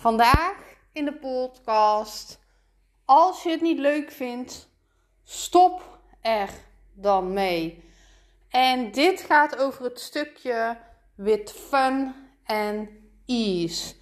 [0.00, 0.56] Vandaag
[0.92, 2.38] in de podcast.
[3.04, 4.68] Als je het niet leuk vindt,
[5.24, 6.50] stop er
[6.92, 7.84] dan mee.
[8.50, 10.76] En dit gaat over het stukje
[11.14, 12.14] with fun
[12.44, 12.88] en
[13.26, 13.94] ease.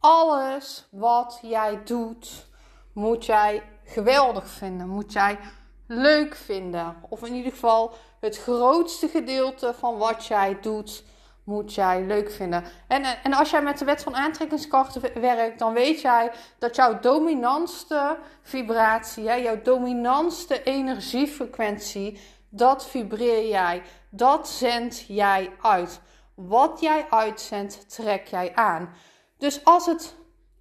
[0.00, 2.46] Alles wat jij doet,
[2.92, 4.88] moet jij geweldig vinden.
[4.88, 5.38] Moet jij
[5.86, 6.96] leuk vinden.
[7.08, 11.04] Of in ieder geval het grootste gedeelte van wat jij doet
[11.46, 12.64] moet jij leuk vinden.
[12.86, 17.00] En, en als jij met de wet van aantrekkingskracht werkt, dan weet jij dat jouw
[17.00, 23.82] dominantste vibratie, jouw dominantste energiefrequentie, dat vibreer jij.
[24.10, 26.00] Dat zend jij uit.
[26.34, 28.94] Wat jij uitzendt, trek jij aan.
[29.38, 30.14] Dus als het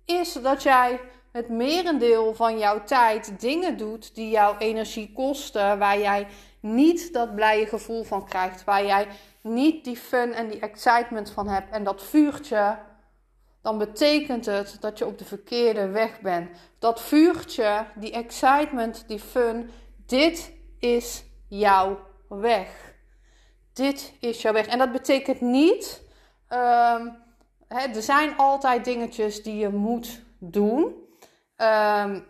[0.05, 0.99] is dat jij
[1.31, 6.27] het merendeel van jouw tijd dingen doet die jouw energie kosten, waar jij
[6.59, 9.07] niet dat blije gevoel van krijgt, waar jij
[9.45, 12.77] niet die fun en die excitement van hebt en dat vuurtje,
[13.61, 16.49] dan betekent het dat je op de verkeerde weg bent.
[16.79, 19.69] Dat vuurtje, die excitement, die fun,
[20.05, 22.93] dit is jouw weg.
[23.73, 24.67] Dit is jouw weg.
[24.67, 26.01] En dat betekent niet,
[26.49, 27.17] um,
[27.67, 30.93] hè, er zijn altijd dingetjes die je moet doen.
[31.57, 32.25] Um,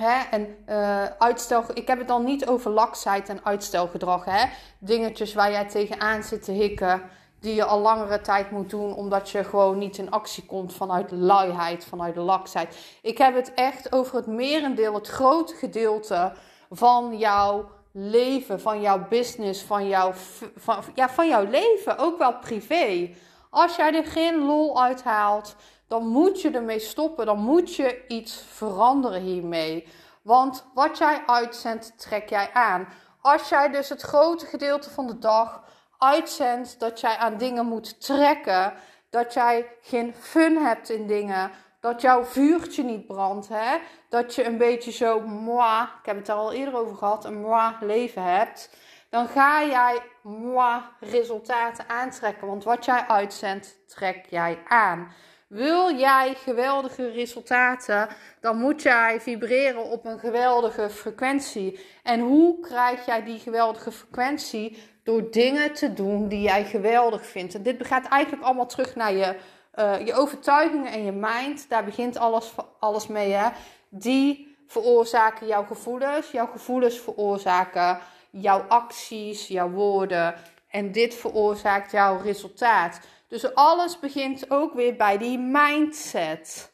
[0.00, 0.20] Hè?
[0.30, 4.24] En uh, uitstel, ik heb het dan niet over laksheid en uitstelgedrag.
[4.24, 4.44] Hè?
[4.78, 7.02] Dingetjes waar jij tegenaan zit te hikken,
[7.40, 11.10] die je al langere tijd moet doen, omdat je gewoon niet in actie komt vanuit
[11.10, 12.76] luiheid, vanuit laksheid.
[13.02, 16.32] Ik heb het echt over het merendeel, het grote gedeelte
[16.70, 20.12] van jouw leven, van jouw business, van jouw,
[20.56, 23.14] van, ja, van jouw leven, ook wel privé.
[23.50, 25.56] Als jij er geen lol uit haalt,
[25.90, 27.26] dan moet je ermee stoppen.
[27.26, 29.88] Dan moet je iets veranderen hiermee.
[30.22, 32.88] Want wat jij uitzendt, trek jij aan.
[33.20, 35.64] Als jij dus het grote gedeelte van de dag
[35.98, 38.72] uitzendt dat jij aan dingen moet trekken,
[39.10, 43.78] dat jij geen fun hebt in dingen, dat jouw vuurtje niet brandt, hè?
[44.08, 47.40] dat je een beetje zo, moi, ik heb het er al eerder over gehad, een
[47.40, 48.76] moi leven hebt,
[49.08, 52.46] dan ga jij moi resultaten aantrekken.
[52.46, 55.12] Want wat jij uitzendt, trek jij aan.
[55.50, 58.08] Wil jij geweldige resultaten,
[58.40, 61.80] dan moet jij vibreren op een geweldige frequentie.
[62.02, 64.82] En hoe krijg jij die geweldige frequentie?
[65.04, 67.54] Door dingen te doen die jij geweldig vindt.
[67.54, 69.36] En dit gaat eigenlijk allemaal terug naar je,
[69.74, 71.68] uh, je overtuigingen en je mind.
[71.68, 73.32] Daar begint alles, alles mee.
[73.32, 73.48] Hè?
[73.88, 76.30] Die veroorzaken jouw gevoelens.
[76.30, 77.98] Jouw gevoelens veroorzaken
[78.30, 80.34] jouw acties, jouw woorden.
[80.68, 83.00] En dit veroorzaakt jouw resultaat.
[83.30, 86.72] Dus alles begint ook weer bij die mindset.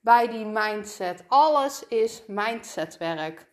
[0.00, 1.24] Bij die mindset.
[1.28, 3.46] Alles is mindsetwerk.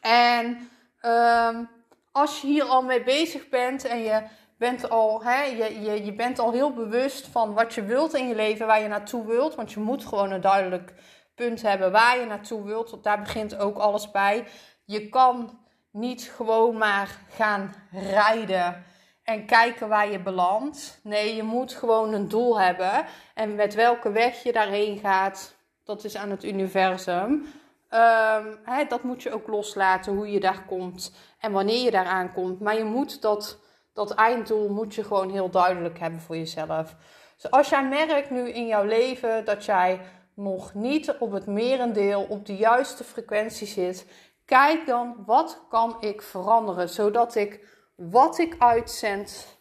[0.00, 0.70] En
[1.02, 1.68] um,
[2.12, 4.22] als je hier al mee bezig bent en je
[4.58, 8.28] bent al, hè, je, je, je bent al heel bewust van wat je wilt in
[8.28, 9.54] je leven, waar je naartoe wilt.
[9.54, 10.94] Want je moet gewoon een duidelijk
[11.34, 12.90] punt hebben waar je naartoe wilt.
[12.90, 14.46] Want daar begint ook alles bij.
[14.84, 15.58] Je kan
[15.90, 18.84] niet gewoon maar gaan rijden
[19.24, 21.00] en kijken waar je belandt.
[21.02, 23.04] Nee, je moet gewoon een doel hebben.
[23.34, 25.54] En met welke weg je daarheen gaat,
[25.84, 27.46] dat is aan het universum.
[27.94, 32.60] Um, dat moet je ook loslaten, hoe je daar komt en wanneer je daar aankomt.
[32.60, 33.58] Maar je moet dat,
[33.92, 36.96] dat einddoel moet je gewoon heel duidelijk hebben voor jezelf.
[37.36, 40.00] Dus als jij merkt nu in jouw leven dat jij
[40.34, 44.06] nog niet op het merendeel op de juiste frequentie zit,
[44.44, 49.58] kijk dan wat kan ik veranderen, zodat ik wat ik uitzend,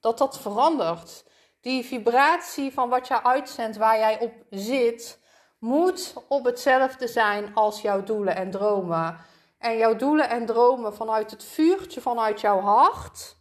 [0.00, 1.24] dat dat verandert.
[1.60, 5.20] Die vibratie van wat jij uitzendt, waar jij op zit,
[5.58, 9.18] moet op hetzelfde zijn als jouw doelen en dromen.
[9.58, 13.36] En jouw doelen en dromen vanuit het vuurtje vanuit jouw hart,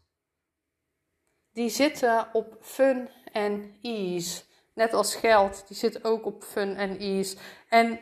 [1.52, 4.44] die zitten op fun en ease.
[4.74, 7.38] Net als geld, die zit ook op fun en ease.
[7.70, 8.00] En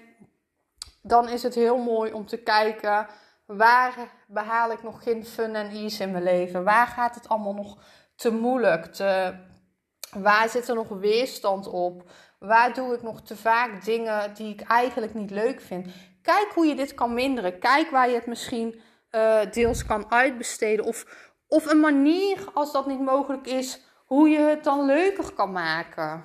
[1.01, 3.07] dan is het heel mooi om te kijken
[3.45, 3.93] Waar
[4.27, 6.63] behaal ik nog geen fun en ease in mijn leven?
[6.63, 7.77] Waar gaat het allemaal nog
[8.15, 8.85] te moeilijk?
[8.85, 9.35] Te,
[10.11, 12.09] waar zit er nog weerstand op?
[12.39, 15.87] Waar doe ik nog te vaak dingen die ik eigenlijk niet leuk vind?
[16.21, 17.59] Kijk hoe je dit kan minderen.
[17.59, 18.81] Kijk waar je het misschien
[19.11, 20.85] uh, deels kan uitbesteden.
[20.85, 21.05] Of,
[21.47, 26.23] of een manier, als dat niet mogelijk is, hoe je het dan leuker kan maken.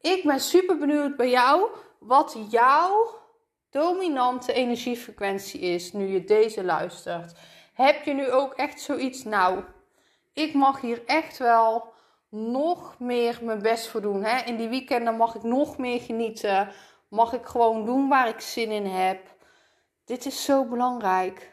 [0.00, 1.68] Ik ben super benieuwd bij jou
[1.98, 3.22] wat jouw
[3.74, 7.32] dominante energiefrequentie is nu je deze luistert.
[7.72, 9.24] Heb je nu ook echt zoiets?
[9.24, 9.64] Nou,
[10.32, 11.92] ik mag hier echt wel
[12.28, 14.24] nog meer mijn best voor doen.
[14.24, 14.44] Hè?
[14.44, 16.68] In die weekenden mag ik nog meer genieten.
[17.08, 19.20] Mag ik gewoon doen waar ik zin in heb.
[20.04, 21.52] Dit is zo belangrijk.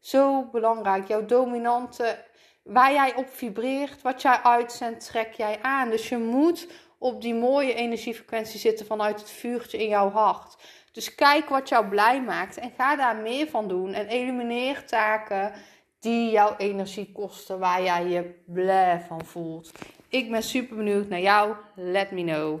[0.00, 1.08] Zo belangrijk.
[1.08, 2.24] Jouw dominante,
[2.62, 5.90] waar jij op vibreert, wat jij uitzendt, trek jij aan.
[5.90, 6.68] Dus je moet
[6.98, 10.56] op die mooie energiefrequentie zitten vanuit het vuurtje in jouw hart.
[10.92, 13.92] Dus kijk wat jou blij maakt en ga daar meer van doen.
[13.92, 15.52] En elimineer taken
[16.00, 19.72] die jouw energie kosten, waar jij je blij van voelt.
[20.08, 21.54] Ik ben super benieuwd naar jou.
[21.74, 22.60] Let me know.